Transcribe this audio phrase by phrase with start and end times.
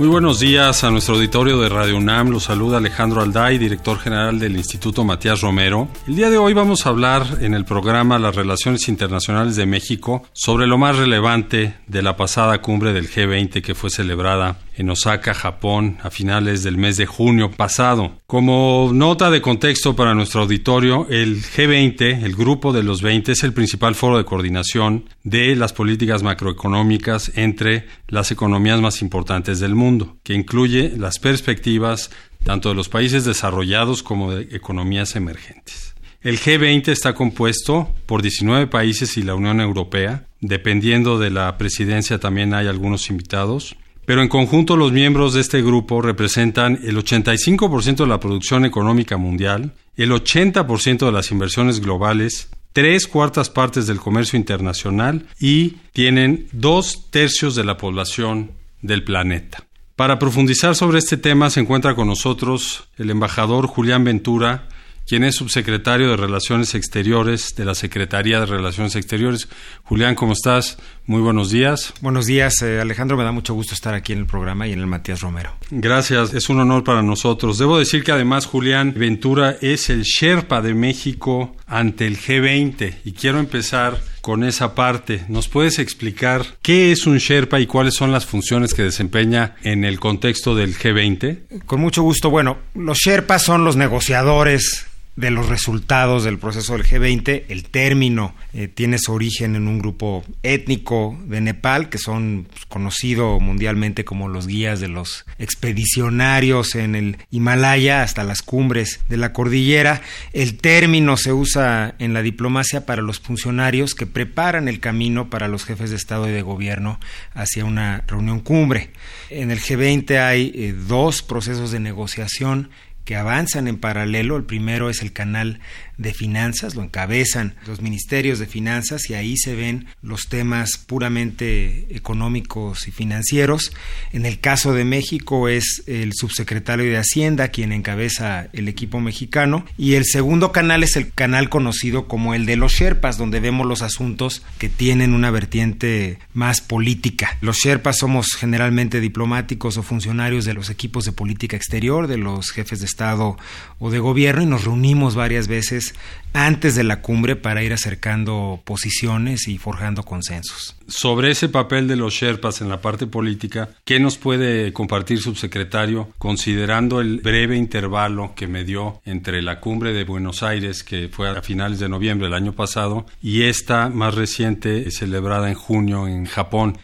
[0.00, 2.30] Muy buenos días a nuestro auditorio de Radio UNAM.
[2.30, 5.88] Los saluda Alejandro Alday, director general del Instituto Matías Romero.
[6.08, 10.22] El día de hoy vamos a hablar en el programa Las Relaciones Internacionales de México
[10.32, 15.34] sobre lo más relevante de la pasada cumbre del G20 que fue celebrada en Osaka,
[15.34, 18.16] Japón, a finales del mes de junio pasado.
[18.26, 23.42] Como nota de contexto para nuestro auditorio, el G20, el Grupo de los 20, es
[23.42, 29.74] el principal foro de coordinación de las políticas macroeconómicas entre las economías más importantes del
[29.74, 32.10] mundo, que incluye las perspectivas
[32.42, 35.94] tanto de los países desarrollados como de economías emergentes.
[36.22, 40.26] El G20 está compuesto por 19 países y la Unión Europea.
[40.40, 43.76] Dependiendo de la presidencia también hay algunos invitados
[44.10, 49.16] pero en conjunto los miembros de este grupo representan el 85% de la producción económica
[49.18, 56.48] mundial, el 80% de las inversiones globales, tres cuartas partes del comercio internacional y tienen
[56.50, 58.50] dos tercios de la población
[58.82, 59.62] del planeta.
[59.94, 64.66] Para profundizar sobre este tema se encuentra con nosotros el embajador Julián Ventura,
[65.06, 69.48] quien es subsecretario de Relaciones Exteriores de la Secretaría de Relaciones Exteriores.
[69.84, 70.78] Julián, ¿cómo estás?
[71.06, 71.92] Muy buenos días.
[72.00, 73.16] Buenos días, eh, Alejandro.
[73.16, 75.50] Me da mucho gusto estar aquí en el programa y en el Matías Romero.
[75.70, 77.58] Gracias, es un honor para nosotros.
[77.58, 83.12] Debo decir que además Julián Ventura es el Sherpa de México ante el G20 y
[83.12, 85.24] quiero empezar con esa parte.
[85.28, 89.84] ¿Nos puedes explicar qué es un Sherpa y cuáles son las funciones que desempeña en
[89.84, 91.64] el contexto del G20?
[91.66, 92.30] Con mucho gusto.
[92.30, 97.44] Bueno, los Sherpas son los negociadores de los resultados del proceso del G20.
[97.48, 102.64] El término eh, tiene su origen en un grupo étnico de Nepal, que son pues,
[102.66, 109.16] conocidos mundialmente como los guías de los expedicionarios en el Himalaya hasta las cumbres de
[109.16, 110.00] la cordillera.
[110.32, 115.48] El término se usa en la diplomacia para los funcionarios que preparan el camino para
[115.48, 117.00] los jefes de Estado y de Gobierno
[117.34, 118.90] hacia una reunión cumbre.
[119.28, 122.70] En el G20 hay eh, dos procesos de negociación
[123.04, 124.36] que avanzan en paralelo.
[124.36, 125.60] El primero es el canal
[126.00, 131.86] de finanzas, lo encabezan los ministerios de finanzas y ahí se ven los temas puramente
[131.94, 133.72] económicos y financieros.
[134.12, 139.66] En el caso de México es el subsecretario de Hacienda quien encabeza el equipo mexicano
[139.76, 143.66] y el segundo canal es el canal conocido como el de los Sherpas, donde vemos
[143.66, 147.36] los asuntos que tienen una vertiente más política.
[147.42, 152.50] Los Sherpas somos generalmente diplomáticos o funcionarios de los equipos de política exterior, de los
[152.52, 153.36] jefes de Estado
[153.78, 155.94] o de Gobierno y nos reunimos varias veces
[156.32, 160.76] antes de la cumbre para ir acercando posiciones y forjando consensos.
[160.86, 166.10] Sobre ese papel de los Sherpas en la parte política, ¿qué nos puede compartir, subsecretario,
[166.18, 171.28] considerando el breve intervalo que me dio entre la cumbre de Buenos Aires, que fue
[171.28, 176.26] a finales de noviembre del año pasado, y esta más reciente, celebrada en junio en
[176.26, 176.78] Japón?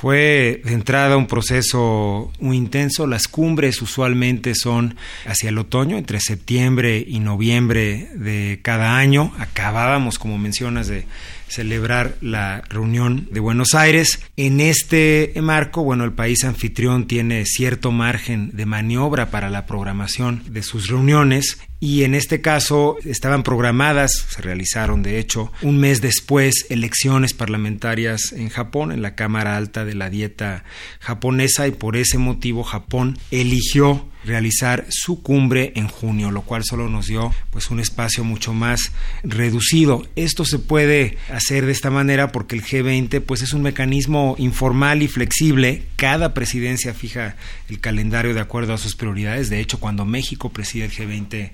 [0.00, 3.06] Fue de entrada un proceso muy intenso.
[3.06, 9.32] Las cumbres usualmente son hacia el otoño, entre septiembre y noviembre de cada año.
[9.38, 11.04] Acabábamos, como mencionas, de
[11.52, 14.20] celebrar la reunión de Buenos Aires.
[14.36, 20.42] En este marco, bueno, el país anfitrión tiene cierto margen de maniobra para la programación
[20.48, 26.00] de sus reuniones y en este caso estaban programadas, se realizaron de hecho un mes
[26.00, 30.62] después elecciones parlamentarias en Japón, en la Cámara Alta de la Dieta
[31.00, 36.88] japonesa y por ese motivo Japón eligió realizar su cumbre en junio, lo cual solo
[36.88, 40.06] nos dio pues un espacio mucho más reducido.
[40.16, 45.02] Esto se puede hacer de esta manera porque el G20 pues es un mecanismo informal
[45.02, 45.82] y flexible.
[45.96, 47.36] Cada presidencia fija
[47.68, 49.50] el calendario de acuerdo a sus prioridades.
[49.50, 51.50] De hecho, cuando México preside el G20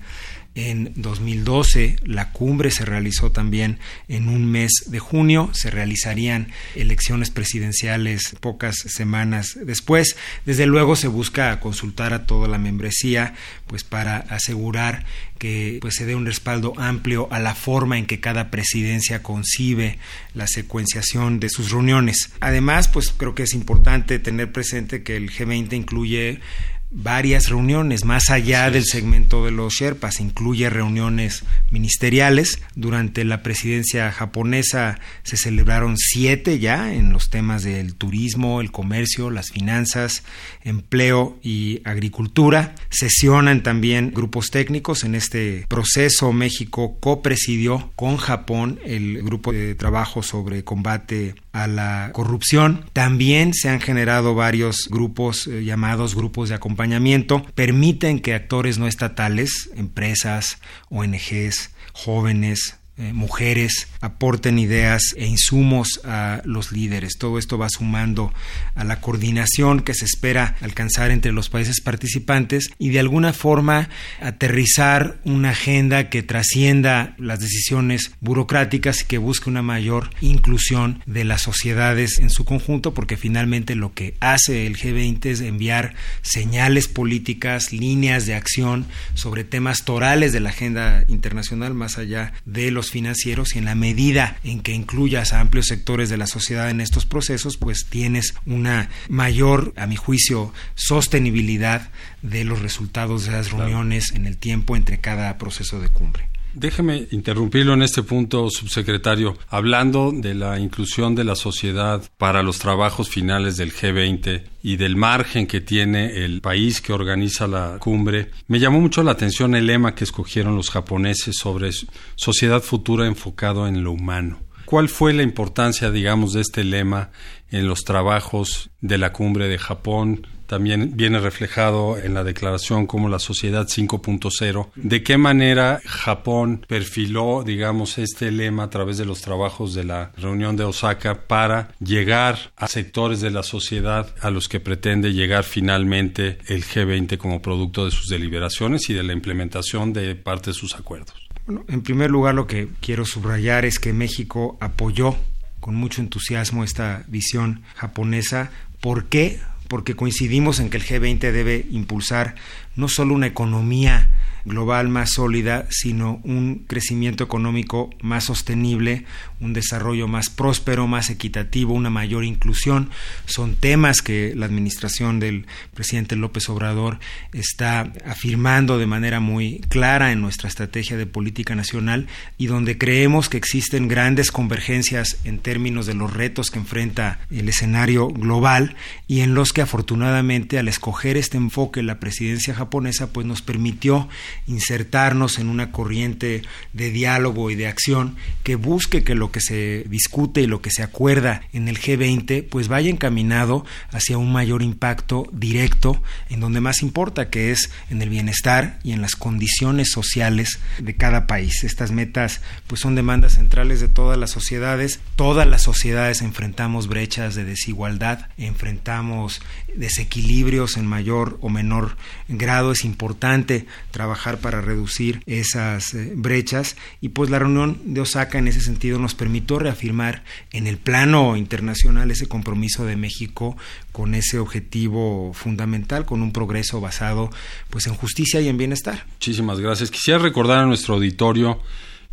[0.55, 7.29] en 2012 la cumbre se realizó también en un mes de junio, se realizarían elecciones
[7.29, 10.15] presidenciales pocas semanas después.
[10.45, 13.35] Desde luego se busca consultar a toda la membresía
[13.67, 15.05] pues para asegurar
[15.37, 19.97] que pues se dé un respaldo amplio a la forma en que cada presidencia concibe
[20.33, 22.31] la secuenciación de sus reuniones.
[22.41, 26.41] Además, pues creo que es importante tener presente que el G20 incluye
[26.91, 32.61] varias reuniones más allá del segmento de los Sherpas, incluye reuniones ministeriales.
[32.75, 39.29] Durante la presidencia japonesa se celebraron siete ya en los temas del turismo, el comercio,
[39.29, 40.23] las finanzas,
[40.63, 42.75] empleo y agricultura.
[42.89, 45.03] sesionan también grupos técnicos.
[45.03, 52.09] En este proceso México copresidió con Japón el grupo de trabajo sobre combate a la
[52.13, 52.85] corrupción.
[52.93, 57.45] También se han generado varios grupos eh, llamados grupos de acompañamiento.
[57.55, 60.59] Permiten que actores no estatales, empresas,
[60.89, 67.17] ONGs, jóvenes, eh, mujeres aporten ideas e insumos a los líderes.
[67.17, 68.33] Todo esto va sumando
[68.75, 73.87] a la coordinación que se espera alcanzar entre los países participantes y de alguna forma
[74.21, 81.23] aterrizar una agenda que trascienda las decisiones burocráticas y que busque una mayor inclusión de
[81.23, 86.89] las sociedades en su conjunto, porque finalmente lo que hace el G20 es enviar señales
[86.89, 92.88] políticas, líneas de acción sobre temas torales de la agenda internacional más allá de los
[92.91, 96.81] financieros y en la medida en que incluyas a amplios sectores de la sociedad en
[96.81, 101.89] estos procesos, pues tienes una mayor, a mi juicio, sostenibilidad
[102.21, 106.27] de los resultados de las reuniones en el tiempo entre cada proceso de cumbre.
[106.53, 109.37] Déjeme interrumpirlo en este punto, subsecretario.
[109.49, 114.95] Hablando de la inclusión de la sociedad para los trabajos finales del G20 y del
[114.95, 119.67] margen que tiene el país que organiza la cumbre, me llamó mucho la atención el
[119.67, 121.69] lema que escogieron los japoneses sobre
[122.15, 124.39] sociedad futura enfocado en lo humano.
[124.65, 127.11] ¿Cuál fue la importancia, digamos, de este lema
[127.51, 133.07] en los trabajos de la cumbre de Japón también viene reflejado en la declaración como
[133.07, 134.71] la sociedad 5.0.
[134.75, 140.11] ¿De qué manera Japón perfiló, digamos, este lema a través de los trabajos de la
[140.17, 145.43] reunión de Osaka para llegar a sectores de la sociedad a los que pretende llegar
[145.43, 150.55] finalmente el G20 como producto de sus deliberaciones y de la implementación de parte de
[150.55, 151.13] sus acuerdos?
[151.45, 155.15] Bueno, en primer lugar, lo que quiero subrayar es que México apoyó
[155.59, 158.49] con mucho entusiasmo esta visión japonesa.
[158.81, 159.39] ¿Por qué?
[159.69, 162.35] Porque coincidimos en que el G20 debe impulsar
[162.79, 164.09] no solo una economía
[164.45, 169.05] global más sólida, sino un crecimiento económico más sostenible,
[169.41, 172.89] un desarrollo más próspero, más equitativo, una mayor inclusión.
[173.25, 176.99] Son temas que la administración del presidente López Obrador
[177.33, 183.29] está afirmando de manera muy clara en nuestra estrategia de política nacional y donde creemos
[183.29, 188.75] que existen grandes convergencias en términos de los retos que enfrenta el escenario global
[189.07, 194.07] y en los que afortunadamente al escoger este enfoque la presidencia japonesa pues nos permitió
[194.47, 196.41] insertarnos en una corriente
[196.73, 200.71] de diálogo y de acción que busque que lo que se discute y lo que
[200.71, 206.61] se acuerda en el G20 pues vaya encaminado hacia un mayor impacto directo en donde
[206.61, 211.63] más importa que es en el bienestar y en las condiciones sociales de cada país.
[211.63, 214.99] Estas metas pues son demandas centrales de todas las sociedades.
[215.15, 219.41] Todas las sociedades enfrentamos brechas de desigualdad, enfrentamos
[219.75, 222.48] desequilibrios en mayor o menor grado.
[222.49, 228.47] Es importante trabajar para reducir esas eh, brechas y pues la reunión de Osaka en
[228.47, 233.55] ese sentido nos permitió reafirmar en el plano internacional ese compromiso de México
[233.91, 237.29] con ese objetivo fundamental, con un progreso basado
[237.69, 239.05] pues en justicia y en bienestar.
[239.13, 239.91] Muchísimas gracias.
[239.91, 241.61] Quisiera recordar a nuestro auditorio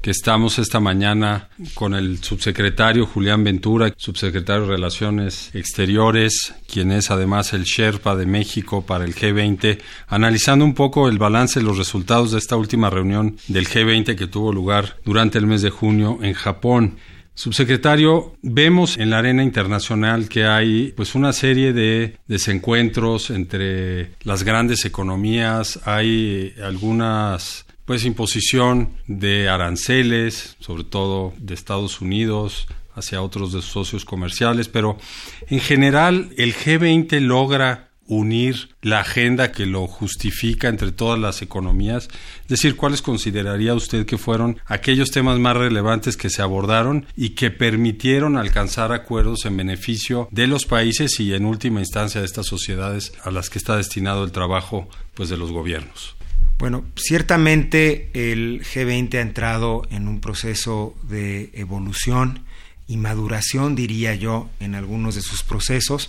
[0.00, 7.10] que estamos esta mañana con el subsecretario Julián Ventura, subsecretario de Relaciones Exteriores, quien es
[7.10, 11.78] además el Sherpa de México para el G20, analizando un poco el balance de los
[11.78, 16.18] resultados de esta última reunión del G20 que tuvo lugar durante el mes de junio
[16.23, 16.99] en Japón.
[17.35, 24.42] Subsecretario, vemos en la arena internacional que hay pues una serie de desencuentros entre las
[24.42, 33.52] grandes economías, hay algunas pues imposición de aranceles, sobre todo de Estados Unidos hacia otros
[33.52, 34.99] de sus socios comerciales, pero
[35.49, 42.09] en general el G20 logra unir la agenda que lo justifica entre todas las economías?
[42.43, 47.31] Es decir, ¿cuáles consideraría usted que fueron aquellos temas más relevantes que se abordaron y
[47.31, 52.47] que permitieron alcanzar acuerdos en beneficio de los países y en última instancia de estas
[52.47, 56.15] sociedades a las que está destinado el trabajo pues de los gobiernos?
[56.58, 62.46] Bueno, ciertamente el G20 ha entrado en un proceso de evolución
[62.88, 66.08] y maduración, diría yo, en algunos de sus procesos.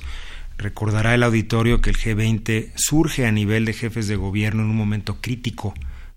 [0.58, 4.78] Recordará el auditorio que el G20 surge a nivel de jefes de gobierno en un
[4.78, 5.74] momento crítico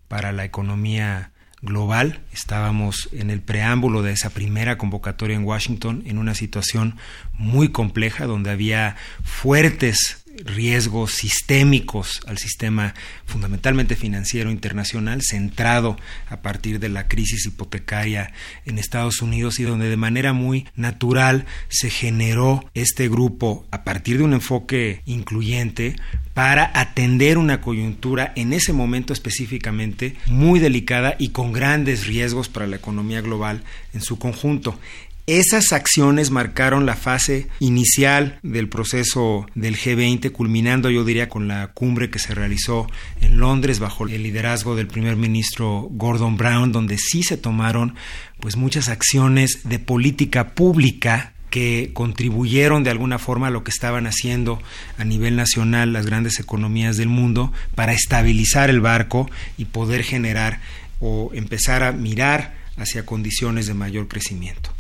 [0.07, 2.21] para la economía global.
[2.33, 6.97] Estábamos en el preámbulo de esa primera convocatoria en Washington en una situación
[7.33, 12.95] muy compleja donde había fuertes riesgos sistémicos al sistema
[13.27, 15.97] fundamentalmente financiero internacional, centrado
[16.29, 18.33] a partir de la crisis hipotecaria
[18.65, 24.19] en Estados Unidos y donde de manera muy natural se generó este grupo a partir
[24.19, 25.97] de un enfoque incluyente
[26.35, 32.67] para atender una coyuntura en ese momento específicamente muy delicada y con grandes riesgos para
[32.67, 34.79] la economía global en su conjunto.
[35.31, 41.69] Esas acciones marcaron la fase inicial del proceso del G20, culminando yo diría con la
[41.69, 42.89] cumbre que se realizó
[43.21, 47.95] en Londres bajo el liderazgo del primer ministro Gordon Brown, donde sí se tomaron
[48.41, 54.09] pues muchas acciones de política pública que contribuyeron de alguna forma a lo que estaban
[54.09, 54.61] haciendo
[54.99, 60.59] a nivel nacional las grandes economías del mundo para estabilizar el barco y poder generar
[60.99, 64.73] o empezar a mirar hacia condiciones de mayor crecimiento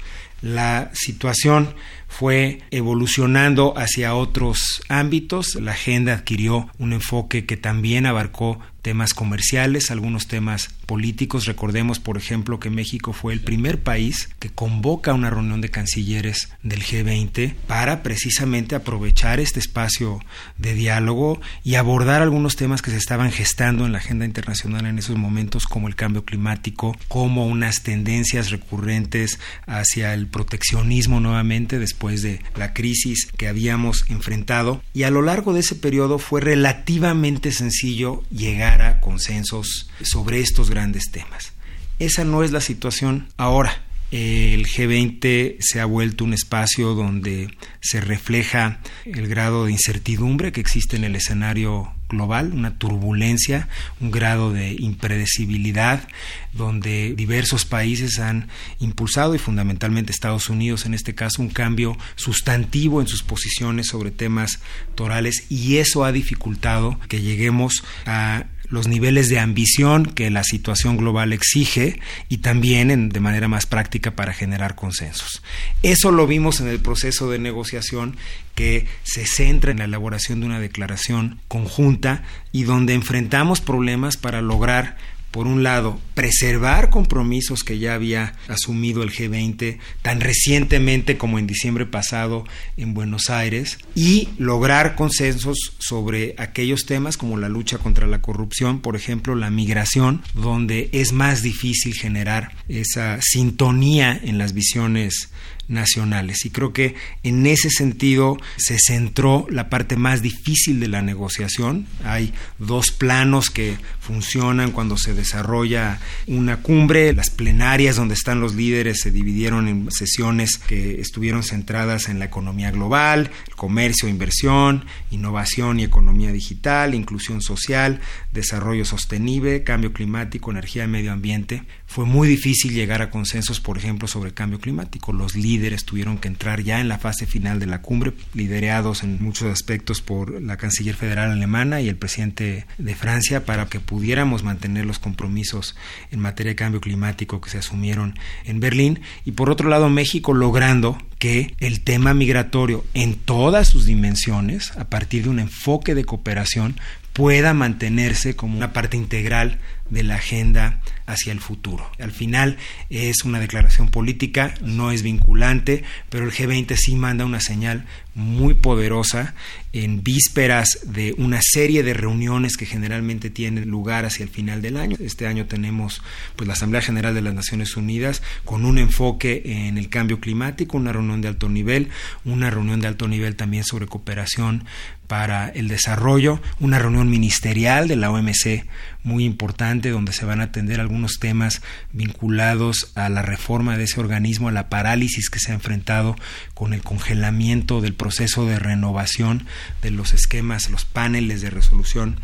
[0.43, 1.75] la situación
[2.11, 5.55] fue evolucionando hacia otros ámbitos.
[5.55, 11.47] La agenda adquirió un enfoque que también abarcó temas comerciales, algunos temas políticos.
[11.47, 16.51] Recordemos, por ejemplo, que México fue el primer país que convoca una reunión de cancilleres
[16.63, 20.21] del G20 para precisamente aprovechar este espacio
[20.59, 24.99] de diálogo y abordar algunos temas que se estaban gestando en la agenda internacional en
[24.99, 32.41] esos momentos, como el cambio climático, como unas tendencias recurrentes hacia el proteccionismo nuevamente de
[32.57, 34.83] la crisis que habíamos enfrentado.
[34.95, 40.71] Y a lo largo de ese periodo fue relativamente sencillo llegar a consensos sobre estos
[40.71, 41.53] grandes temas.
[41.99, 43.85] Esa no es la situación ahora.
[44.11, 50.61] El G20 se ha vuelto un espacio donde se refleja el grado de incertidumbre que
[50.61, 53.69] existe en el escenario global, una turbulencia,
[54.01, 56.07] un grado de impredecibilidad,
[56.53, 58.49] donde diversos países han
[58.81, 64.11] impulsado, y fundamentalmente Estados Unidos en este caso, un cambio sustantivo en sus posiciones sobre
[64.11, 64.61] temas
[64.95, 70.97] torales, y eso ha dificultado que lleguemos a los niveles de ambición que la situación
[70.97, 75.43] global exige y también de manera más práctica para generar consensos.
[75.83, 78.17] Eso lo vimos en el proceso de negociación
[78.55, 82.23] que se centra en la elaboración de una declaración conjunta
[82.53, 84.97] y donde enfrentamos problemas para lograr
[85.31, 91.47] por un lado, preservar compromisos que ya había asumido el G20 tan recientemente como en
[91.47, 92.45] diciembre pasado
[92.77, 98.81] en Buenos Aires y lograr consensos sobre aquellos temas como la lucha contra la corrupción,
[98.81, 105.31] por ejemplo, la migración, donde es más difícil generar esa sintonía en las visiones
[105.71, 106.45] nacionales.
[106.45, 111.87] Y creo que en ese sentido se centró la parte más difícil de la negociación.
[112.05, 117.13] Hay dos planos que funcionan cuando se desarrolla una cumbre.
[117.15, 122.25] Las plenarias donde están los líderes se dividieron en sesiones que estuvieron centradas en la
[122.27, 128.01] economía global, el comercio, inversión, innovación y economía digital, inclusión social,
[128.33, 131.63] desarrollo sostenible, cambio climático, energía y medio ambiente.
[131.87, 135.13] Fue muy difícil llegar a consensos, por ejemplo, sobre cambio climático.
[135.13, 139.23] Los líderes tuvieron que entrar ya en la fase final de la cumbre, liderados en
[139.23, 144.43] muchos aspectos por la canciller federal alemana y el presidente de Francia, para que pudiéramos
[144.43, 145.77] mantener los compromisos
[146.11, 149.01] en materia de cambio climático que se asumieron en Berlín.
[149.25, 154.89] Y por otro lado, México logrando que el tema migratorio en todas sus dimensiones, a
[154.89, 156.77] partir de un enfoque de cooperación,
[157.21, 159.59] pueda mantenerse como una parte integral
[159.91, 161.87] de la agenda hacia el futuro.
[161.99, 162.57] Al final
[162.89, 168.55] es una declaración política, no es vinculante, pero el G20 sí manda una señal muy
[168.55, 169.35] poderosa
[169.73, 174.77] en vísperas de una serie de reuniones que generalmente tienen lugar hacia el final del
[174.77, 174.97] año.
[175.01, 176.03] Este año tenemos
[176.37, 180.77] pues la Asamblea General de las Naciones Unidas con un enfoque en el cambio climático,
[180.77, 181.89] una reunión de alto nivel,
[182.25, 184.65] una reunión de alto nivel también sobre cooperación
[185.07, 188.65] para el desarrollo, una reunión ministerial de la OMC
[189.03, 194.01] muy importante donde se van a atender algunos temas vinculados a la reforma de ese
[194.01, 196.17] organismo, a la parálisis que se ha enfrentado
[196.55, 199.47] con el congelamiento del proceso de renovación
[199.83, 202.21] de los esquemas, los paneles de resolución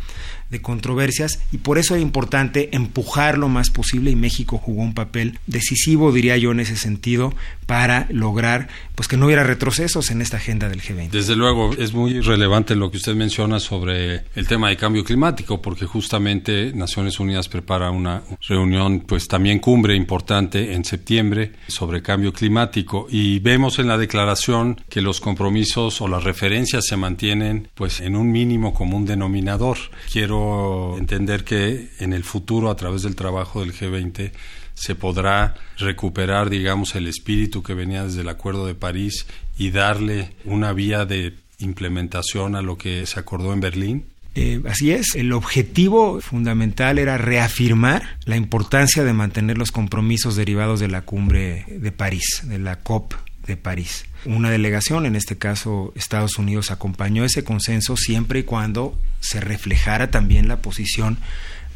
[0.49, 1.39] de controversias.
[1.51, 6.11] Y por eso es importante empujar lo más posible y México jugó un papel decisivo,
[6.11, 7.33] diría yo, en ese sentido
[7.65, 11.11] para lograr pues que no hubiera retrocesos en esta agenda del G20.
[11.11, 15.61] Desde luego, es muy relevante lo que usted menciona sobre el tema de cambio climático
[15.61, 22.33] porque justamente Naciones Unidas prepara una reunión pues también cumbre importante en septiembre sobre cambio
[22.33, 28.01] climático y vemos en la declaración que los compromisos o las referencias se mantienen pues
[28.01, 29.77] en un mínimo común denominador.
[30.11, 34.31] Quiero entender que en el futuro, a través del trabajo del G20,
[34.77, 39.25] se podrá recuperar, digamos, el espíritu que venía desde el Acuerdo de París
[39.57, 44.05] y darle una vía de implementación a lo que se acordó en Berlín?
[44.35, 50.79] Eh, así es, el objetivo fundamental era reafirmar la importancia de mantener los compromisos derivados
[50.79, 53.15] de la cumbre de París, de la COP
[53.47, 54.05] de París.
[54.25, 60.11] Una delegación, en este caso Estados Unidos, acompañó ese consenso siempre y cuando se reflejara
[60.11, 61.17] también la posición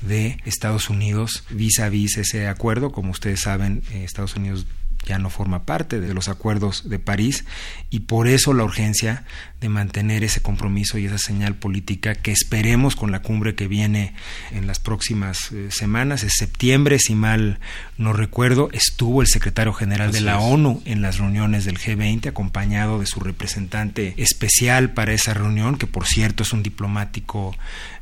[0.02, 2.92] de Estados Unidos vis a vis ese acuerdo.
[2.92, 4.66] Como ustedes saben, eh, Estados Unidos
[5.06, 7.46] ya no forma parte de los acuerdos de París
[7.90, 9.24] y por eso la urgencia
[9.60, 14.16] de mantener ese compromiso y esa señal política que esperemos con la cumbre que viene
[14.52, 16.24] en las próximas eh, semanas.
[16.24, 17.60] Es septiembre, si mal
[17.98, 23.00] no recuerdo, estuvo el secretario general de la ONU en las reuniones del G20 acompañado
[23.00, 27.56] de su representante especial para esa reunión, que por cierto es un diplomático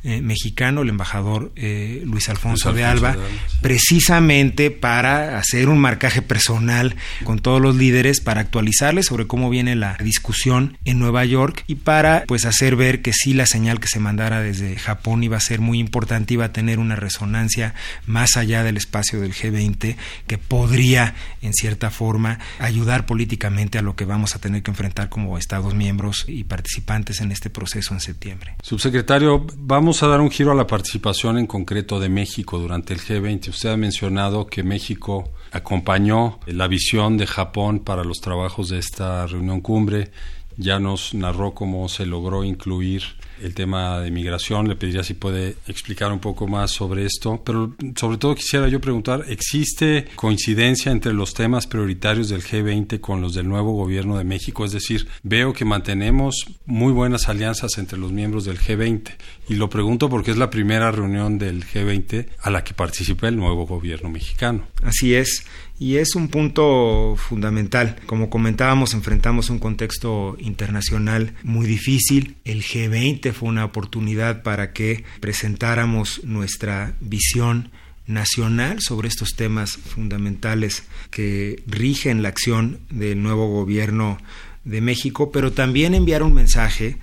[0.03, 3.17] eh, mexicano, el embajador eh, Luis, Alfonso de Alba,
[3.61, 6.88] precisamente para hacer un marcaje personal
[7.24, 11.75] con todos los líderes, para actualizarles sobre cómo viene la discusión en Nueva York y
[11.75, 15.41] para pues hacer ver que sí la señal que se mandara desde Japón iba a
[15.41, 17.74] ser muy importante, iba a tener una resonancia
[18.05, 19.96] más allá del espacio del G20
[20.27, 25.10] que podría en cierta forma ayudar políticamente a lo que vamos a tener que enfrentar
[25.10, 28.55] como Estados miembros y participantes en este proceso en septiembre.
[28.62, 33.00] Subsecretario, vamos a dar un giro a la participación en concreto de México durante el
[33.00, 33.50] G20.
[33.50, 39.25] Usted ha mencionado que México acompañó la visión de Japón para los trabajos de esta
[39.27, 40.11] reunión cumbre.
[40.59, 43.03] Ya nos narró cómo se logró incluir
[43.41, 44.67] el tema de migración.
[44.67, 47.41] Le pediría si puede explicar un poco más sobre esto.
[47.45, 53.21] Pero sobre todo quisiera yo preguntar, ¿existe coincidencia entre los temas prioritarios del G20 con
[53.21, 54.65] los del nuevo gobierno de México?
[54.65, 59.11] Es decir, veo que mantenemos muy buenas alianzas entre los miembros del G20.
[59.47, 63.37] Y lo pregunto porque es la primera reunión del G20 a la que participa el
[63.37, 64.67] nuevo gobierno mexicano.
[64.83, 65.45] Así es
[65.79, 67.95] y es un punto fundamental.
[68.05, 72.36] Como comentábamos, enfrentamos un contexto internacional muy difícil.
[72.43, 77.71] El G20 fue una oportunidad para que presentáramos nuestra visión
[78.05, 84.17] nacional sobre estos temas fundamentales que rigen la acción del nuevo gobierno
[84.65, 86.98] de México, pero también enviar un mensaje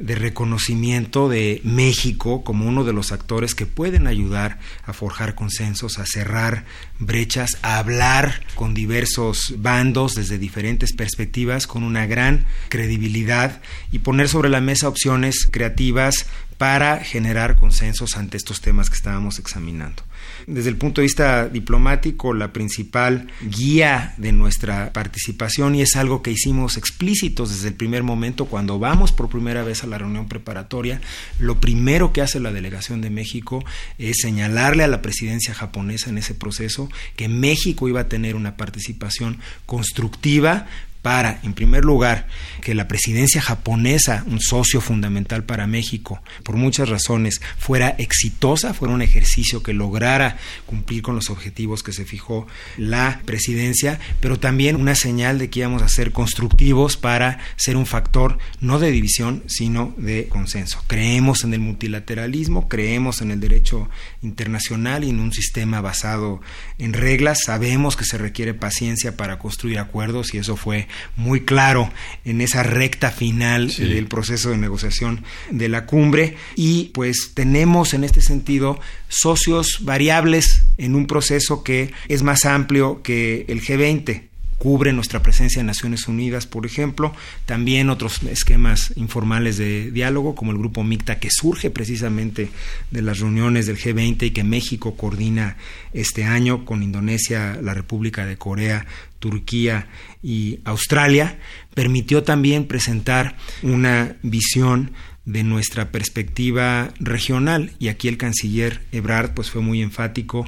[0.00, 5.98] de reconocimiento de México como uno de los actores que pueden ayudar a forjar consensos,
[5.98, 6.64] a cerrar
[6.98, 13.60] brechas, a hablar con diversos bandos desde diferentes perspectivas, con una gran credibilidad
[13.92, 16.26] y poner sobre la mesa opciones creativas
[16.60, 20.02] para generar consensos ante estos temas que estábamos examinando.
[20.46, 26.20] Desde el punto de vista diplomático, la principal guía de nuestra participación, y es algo
[26.20, 30.28] que hicimos explícitos desde el primer momento, cuando vamos por primera vez a la reunión
[30.28, 31.00] preparatoria,
[31.38, 33.64] lo primero que hace la delegación de México
[33.96, 38.58] es señalarle a la presidencia japonesa en ese proceso que México iba a tener una
[38.58, 40.66] participación constructiva
[41.02, 42.26] para, en primer lugar,
[42.60, 48.94] que la presidencia japonesa, un socio fundamental para México, por muchas razones, fuera exitosa, fuera
[48.94, 50.36] un ejercicio que lograra
[50.66, 55.60] cumplir con los objetivos que se fijó la presidencia, pero también una señal de que
[55.60, 60.82] íbamos a ser constructivos para ser un factor no de división, sino de consenso.
[60.86, 63.88] Creemos en el multilateralismo, creemos en el derecho
[64.22, 66.40] internacional y en un sistema basado
[66.78, 71.90] en reglas, sabemos que se requiere paciencia para construir acuerdos y eso fue muy claro
[72.24, 76.36] en esa recta final del proceso de negociación de la cumbre.
[76.56, 83.02] Y pues tenemos en este sentido socios variables en un proceso que es más amplio
[83.02, 84.29] que el G20
[84.60, 87.14] cubre nuestra presencia en Naciones Unidas, por ejemplo,
[87.46, 92.50] también otros esquemas informales de diálogo, como el grupo MICTA, que surge precisamente
[92.90, 95.56] de las reuniones del G20 y que México coordina
[95.94, 98.84] este año con Indonesia, la República de Corea,
[99.18, 99.88] Turquía
[100.22, 101.38] y Australia,
[101.74, 104.92] permitió también presentar una visión
[105.24, 107.72] de nuestra perspectiva regional.
[107.78, 110.44] Y aquí el canciller Ebrard pues fue muy enfático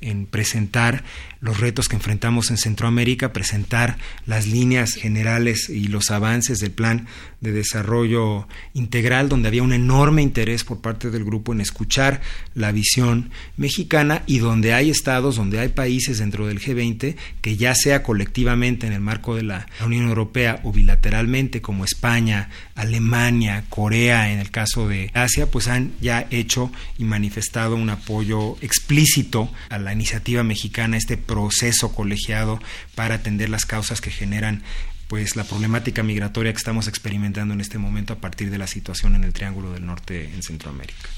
[0.00, 1.04] en presentar
[1.40, 7.06] los retos que enfrentamos en Centroamérica, presentar las líneas generales y los avances del plan
[7.40, 12.20] de desarrollo integral, donde había un enorme interés por parte del grupo en escuchar
[12.54, 17.74] la visión mexicana y donde hay estados, donde hay países dentro del G20 que ya
[17.74, 24.30] sea colectivamente en el marco de la Unión Europea o bilateralmente como España, Alemania, Corea,
[24.30, 29.78] en el caso de Asia, pues han ya hecho y manifestado un apoyo explícito a
[29.78, 32.60] la iniciativa mexicana, este proceso colegiado
[32.94, 34.62] para atender las causas que generan
[35.08, 39.14] pues la problemática migratoria que estamos experimentando en este momento a partir de la situación
[39.14, 41.08] en el Triángulo del Norte en Centroamérica.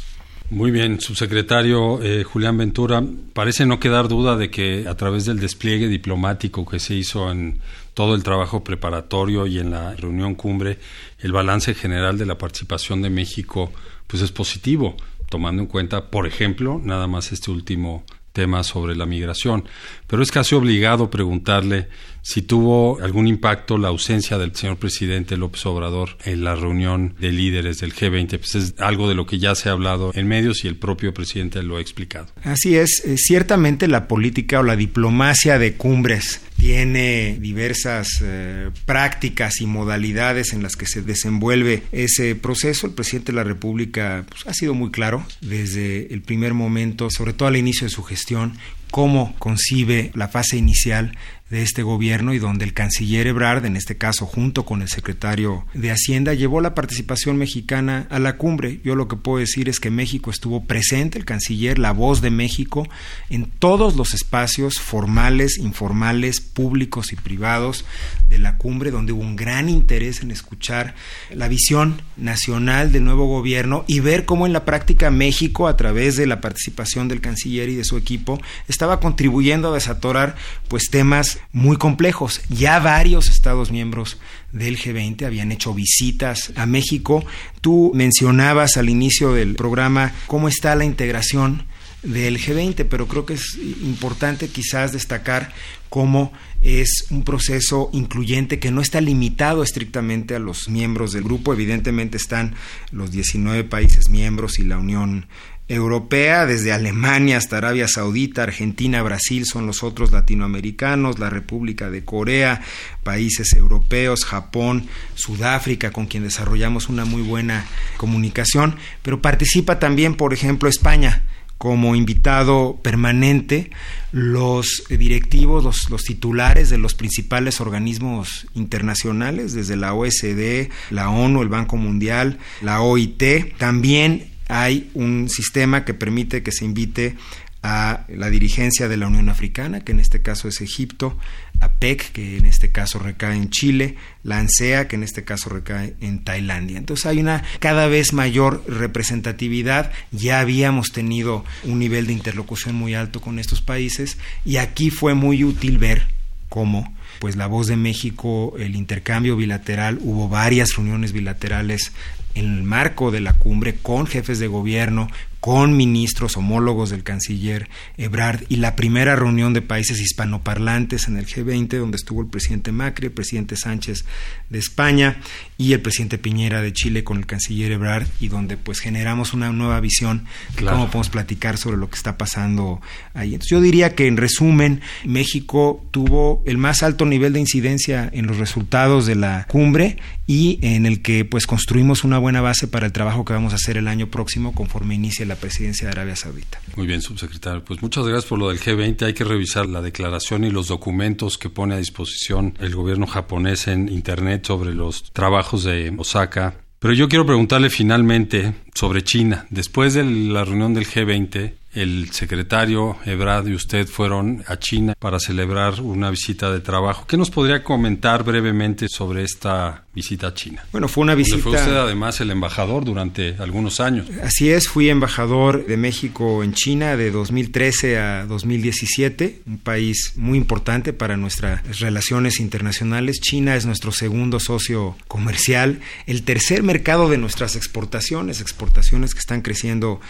[0.51, 5.41] Muy bien, subsecretario eh, Julián Ventura, parece no quedar duda de que a través del
[5.41, 7.61] despliegue diplomático que se hizo en
[7.93, 10.79] todo el trabajo preparatorio y en la reunión cumbre,
[11.19, 13.71] el balance general de la participación de México
[14.07, 14.97] pues es positivo,
[15.29, 19.65] tomando en cuenta, por ejemplo, nada más este último tema sobre la migración.
[20.07, 21.89] Pero es casi obligado preguntarle
[22.29, 27.33] si tuvo algún impacto la ausencia del señor presidente López Obrador en la reunión de
[27.33, 28.38] líderes del G20.
[28.38, 31.14] Pues es algo de lo que ya se ha hablado en medios y el propio
[31.14, 32.27] presidente lo ha explicado.
[32.45, 39.62] Así es, eh, ciertamente la política o la diplomacia de cumbres tiene diversas eh, prácticas
[39.62, 42.88] y modalidades en las que se desenvuelve ese proceso.
[42.88, 47.33] El presidente de la República pues, ha sido muy claro desde el primer momento, sobre
[47.33, 48.59] todo al inicio de su gestión,
[48.91, 51.17] cómo concibe la fase inicial
[51.51, 55.65] de este gobierno y donde el canciller Ebrard, en este caso junto con el secretario
[55.73, 58.81] de Hacienda, llevó la participación mexicana a la cumbre.
[58.85, 62.31] Yo lo que puedo decir es que México estuvo presente, el canciller, la voz de
[62.31, 62.87] México,
[63.31, 67.87] en todos los espacios formales, informales, públicos y privados
[68.29, 70.95] de la cumbre, donde hubo un gran interés en escuchar
[71.33, 76.17] la visión nacional del nuevo gobierno y ver cómo en la práctica México, a través
[76.17, 80.37] de la participación del canciller y de su equipo, estaba contribuyendo a desatorar
[80.69, 82.40] pues temas muy complejos.
[82.48, 84.18] Ya varios Estados miembros
[84.53, 87.24] del G20 habían hecho visitas a México.
[87.61, 91.66] Tú mencionabas al inicio del programa cómo está la integración
[92.03, 95.53] del G20, pero creo que es importante quizás destacar
[95.88, 101.53] cómo es un proceso incluyente que no está limitado estrictamente a los miembros del grupo.
[101.53, 102.55] Evidentemente están
[102.92, 105.27] los 19 países miembros y la Unión
[105.68, 112.04] europea, desde Alemania hasta Arabia Saudita, Argentina, Brasil son los otros latinoamericanos, la República de
[112.04, 112.62] Corea,
[113.02, 117.66] países europeos, Japón, Sudáfrica, con quien desarrollamos una muy buena
[117.98, 121.22] comunicación, pero participa también, por ejemplo, España
[121.59, 123.70] como invitado permanente
[124.12, 131.42] los directivos, los, los, titulares de los principales organismos internacionales, desde la OSD, la ONU,
[131.42, 137.17] el Banco Mundial, la OIT, también hay un sistema que permite que se invite
[137.63, 141.19] a la dirigencia de la Unión Africana, que en este caso es Egipto,
[141.61, 145.51] a PEC, que en este caso recae en Chile, la ANSEA, que en este caso
[145.51, 146.79] recae en Tailandia.
[146.79, 152.95] Entonces hay una cada vez mayor representatividad, ya habíamos tenido un nivel de interlocución muy
[152.95, 156.07] alto con estos países y aquí fue muy útil ver
[156.49, 161.93] cómo pues la voz de México, el intercambio bilateral, hubo varias reuniones bilaterales
[162.38, 165.09] en el marco de la cumbre con jefes de gobierno,
[165.40, 171.27] con ministros homólogos del canciller Ebrard y la primera reunión de países hispanoparlantes en el
[171.27, 174.05] G20 donde estuvo el presidente Macri, el presidente Sánchez
[174.51, 175.20] de España
[175.57, 179.53] y el presidente Piñera de Chile con el canciller Ebrard y donde pues generamos una
[179.53, 180.24] nueva visión
[180.57, 182.81] de cómo podemos platicar sobre lo que está pasando
[183.14, 183.35] ahí.
[183.35, 188.27] Entonces yo diría que en resumen México tuvo el más alto nivel de incidencia en
[188.27, 192.87] los resultados de la cumbre y en el que pues construimos una buena base para
[192.87, 196.17] el trabajo que vamos a hacer el año próximo conforme inicie la presidencia de Arabia
[196.17, 196.61] Saudita.
[196.77, 197.64] Muy bien, subsecretario.
[197.64, 199.03] Pues muchas gracias por lo del G20.
[199.07, 203.69] Hay que revisar la declaración y los documentos que pone a disposición el gobierno japonés
[203.69, 206.57] en Internet sobre los trabajos de Osaka.
[206.79, 209.47] Pero yo quiero preguntarle finalmente sobre China.
[209.51, 215.21] Después de la reunión del G20, el secretario Ebrard y usted fueron a China para
[215.21, 217.07] celebrar una visita de trabajo.
[217.07, 220.64] ¿Qué nos podría comentar brevemente sobre esta visita a China?
[220.73, 221.38] Bueno, fue una visita.
[221.38, 224.07] fue usted además el embajador durante algunos años.
[224.23, 230.38] Así es, fui embajador de México en China de 2013 a 2017, un país muy
[230.38, 233.21] importante para nuestras relaciones internacionales.
[233.21, 239.43] China es nuestro segundo socio comercial, el tercer mercado de nuestras exportaciones, exportaciones que están
[239.43, 240.01] creciendo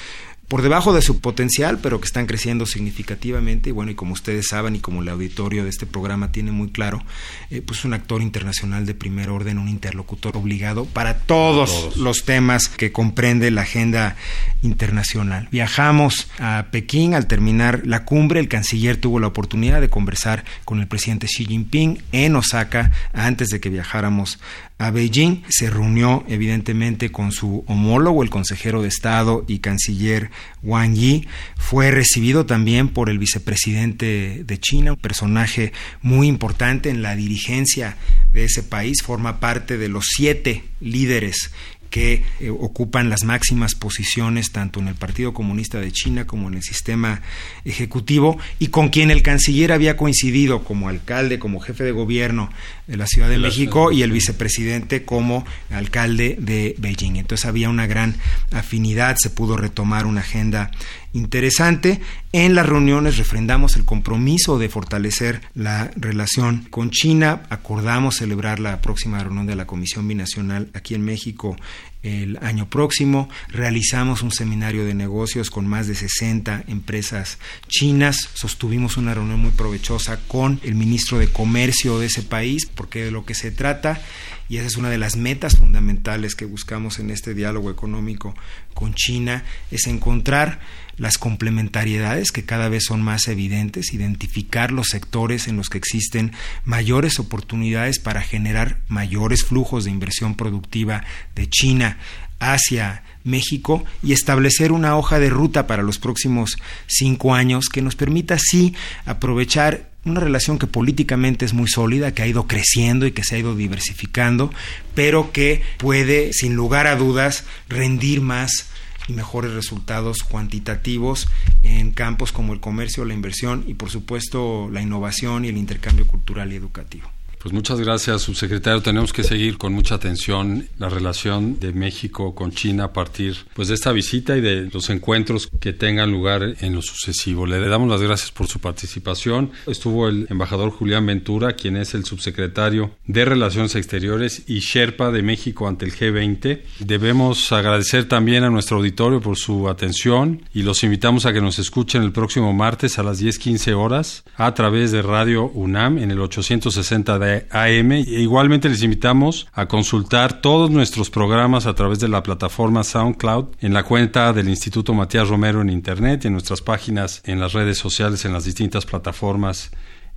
[0.48, 3.68] por debajo de su potencial, pero que están creciendo significativamente.
[3.68, 6.70] Y bueno, y como ustedes saben y como el auditorio de este programa tiene muy
[6.70, 7.04] claro,
[7.50, 12.24] eh, pues un actor internacional de primer orden, un interlocutor obligado para todos, todos, los
[12.24, 14.16] temas que comprende la agenda
[14.62, 15.48] internacional.
[15.52, 18.40] Viajamos a Pekín al terminar la cumbre.
[18.40, 23.48] El canciller tuvo la oportunidad de conversar con el presidente Xi Jinping en Osaka antes
[23.48, 24.38] de que viajáramos
[24.78, 25.42] a Beijing.
[25.48, 30.30] Se reunió evidentemente con su homólogo, el consejero de Estado y canciller
[30.62, 31.26] Wang Yi.
[31.56, 35.72] Fue recibido también por el vicepresidente de China, un personaje
[36.02, 37.96] muy importante en la dirigencia
[38.32, 39.02] de ese país.
[39.02, 41.52] Forma parte de los siete líderes
[41.90, 46.54] que eh, ocupan las máximas posiciones tanto en el Partido Comunista de China como en
[46.54, 47.22] el sistema
[47.64, 52.50] ejecutivo y con quien el canciller había coincidido como alcalde, como jefe de gobierno
[52.86, 57.16] de la Ciudad de, México y el vicepresidente como alcalde de Beijing.
[57.16, 58.16] Entonces había una gran
[58.50, 60.70] afinidad, se pudo retomar una agenda
[61.12, 62.00] interesante.
[62.32, 68.80] En las reuniones refrendamos el compromiso de fortalecer la relación con China, acordamos celebrar la
[68.80, 71.56] próxima reunión de la Comisión Binacional aquí en México
[72.02, 73.28] el año próximo.
[73.48, 78.30] Realizamos un seminario de negocios con más de 60 empresas chinas.
[78.34, 83.10] Sostuvimos una reunión muy provechosa con el ministro de Comercio de ese país, porque de
[83.10, 84.00] lo que se trata,
[84.48, 88.34] y esa es una de las metas fundamentales que buscamos en este diálogo económico
[88.74, 90.60] con China, es encontrar
[90.98, 96.32] las complementariedades que cada vez son más evidentes, identificar los sectores en los que existen
[96.64, 101.98] mayores oportunidades para generar mayores flujos de inversión productiva de China
[102.40, 106.56] hacia México y establecer una hoja de ruta para los próximos
[106.86, 108.74] cinco años que nos permita así
[109.06, 113.36] aprovechar una relación que políticamente es muy sólida, que ha ido creciendo y que se
[113.36, 114.52] ha ido diversificando,
[114.94, 118.68] pero que puede, sin lugar a dudas, rendir más
[119.08, 121.28] y mejores resultados cuantitativos
[121.62, 126.06] en campos como el comercio, la inversión y por supuesto la innovación y el intercambio
[126.06, 127.10] cultural y educativo.
[127.40, 128.82] Pues muchas gracias, subsecretario.
[128.82, 133.68] Tenemos que seguir con mucha atención la relación de México con China a partir pues,
[133.68, 137.46] de esta visita y de los encuentros que tengan lugar en lo sucesivo.
[137.46, 139.52] Le damos las gracias por su participación.
[139.68, 145.22] Estuvo el embajador Julián Ventura, quien es el subsecretario de Relaciones Exteriores y Sherpa de
[145.22, 146.62] México ante el G20.
[146.80, 151.60] Debemos agradecer también a nuestro auditorio por su atención y los invitamos a que nos
[151.60, 156.20] escuchen el próximo martes a las 10:15 horas a través de Radio UNAM en el
[156.20, 157.92] 860 de AM.
[157.92, 163.74] Igualmente les invitamos a consultar todos nuestros programas a través de la plataforma SoundCloud en
[163.74, 167.78] la cuenta del Instituto Matías Romero en Internet y en nuestras páginas en las redes
[167.78, 169.70] sociales, en las distintas plataformas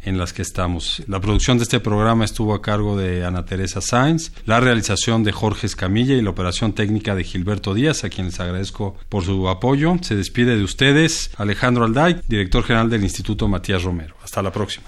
[0.03, 1.03] en las que estamos.
[1.07, 5.31] La producción de este programa estuvo a cargo de Ana Teresa Sainz, la realización de
[5.31, 9.47] Jorge Escamilla y la operación técnica de Gilberto Díaz, a quien les agradezco por su
[9.47, 9.95] apoyo.
[10.01, 14.15] Se despide de ustedes Alejandro Alday, director general del Instituto Matías Romero.
[14.23, 14.87] Hasta la próxima.